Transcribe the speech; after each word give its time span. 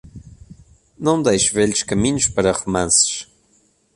Não 0.97 1.21
deixe 1.21 1.53
velhos 1.53 1.83
caminhos 1.83 2.27
para 2.27 2.51
romances. 2.51 3.27